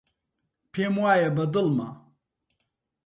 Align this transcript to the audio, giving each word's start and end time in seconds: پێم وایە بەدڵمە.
پێم 0.71 0.95
وایە 1.03 1.29
بەدڵمە. 1.37 1.89